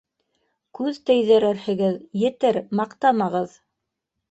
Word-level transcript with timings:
Күҙ 0.79 0.97
тейҙерерһегеҙ, 1.09 2.01
етер, 2.23 2.61
маҡтамағыҙ! 2.83 3.57